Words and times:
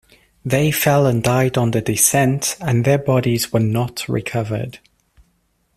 They 0.43 0.71
fell 0.71 1.05
and 1.05 1.21
died 1.21 1.59
on 1.59 1.69
the 1.69 1.79
descent, 1.81 2.57
and 2.59 2.83
their 2.85 2.97
bodies 2.97 3.53
were 3.53 3.59
not 3.59 4.09
recovered. 4.09 4.79